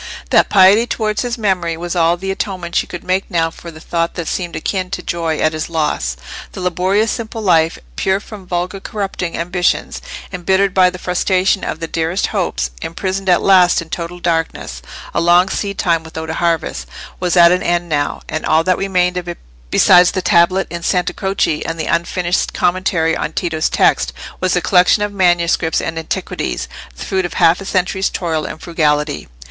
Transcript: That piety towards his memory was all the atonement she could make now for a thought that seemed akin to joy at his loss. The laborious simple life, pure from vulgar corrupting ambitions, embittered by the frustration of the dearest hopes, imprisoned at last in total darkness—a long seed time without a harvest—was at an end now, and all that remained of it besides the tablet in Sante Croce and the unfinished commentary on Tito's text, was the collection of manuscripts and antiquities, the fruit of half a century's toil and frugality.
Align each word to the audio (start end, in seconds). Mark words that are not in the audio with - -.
That 0.31 0.49
piety 0.49 0.87
towards 0.87 1.21
his 1.21 1.37
memory 1.37 1.77
was 1.77 1.95
all 1.95 2.17
the 2.17 2.31
atonement 2.31 2.73
she 2.73 2.87
could 2.87 3.03
make 3.03 3.29
now 3.29 3.51
for 3.51 3.67
a 3.67 3.79
thought 3.79 4.15
that 4.15 4.27
seemed 4.27 4.55
akin 4.55 4.89
to 4.89 5.03
joy 5.03 5.37
at 5.37 5.53
his 5.53 5.69
loss. 5.69 6.17
The 6.53 6.59
laborious 6.59 7.11
simple 7.11 7.39
life, 7.43 7.77
pure 7.95 8.19
from 8.19 8.47
vulgar 8.47 8.79
corrupting 8.79 9.37
ambitions, 9.37 10.01
embittered 10.33 10.73
by 10.73 10.89
the 10.89 10.97
frustration 10.97 11.63
of 11.63 11.79
the 11.79 11.85
dearest 11.87 12.25
hopes, 12.33 12.71
imprisoned 12.81 13.29
at 13.29 13.43
last 13.43 13.79
in 13.79 13.91
total 13.91 14.19
darkness—a 14.19 15.21
long 15.21 15.49
seed 15.49 15.77
time 15.77 16.01
without 16.03 16.31
a 16.31 16.41
harvest—was 16.41 17.37
at 17.37 17.51
an 17.51 17.61
end 17.61 17.87
now, 17.87 18.21
and 18.27 18.43
all 18.43 18.63
that 18.63 18.79
remained 18.79 19.17
of 19.17 19.27
it 19.27 19.37
besides 19.69 20.09
the 20.09 20.21
tablet 20.23 20.65
in 20.71 20.81
Sante 20.81 21.13
Croce 21.15 21.61
and 21.63 21.79
the 21.79 21.85
unfinished 21.85 22.55
commentary 22.55 23.15
on 23.15 23.33
Tito's 23.33 23.69
text, 23.69 24.13
was 24.39 24.55
the 24.55 24.61
collection 24.63 25.03
of 25.03 25.13
manuscripts 25.13 25.79
and 25.79 25.99
antiquities, 25.99 26.67
the 26.95 27.05
fruit 27.05 27.23
of 27.23 27.35
half 27.35 27.61
a 27.61 27.65
century's 27.65 28.09
toil 28.09 28.45
and 28.45 28.59
frugality. 28.59 29.27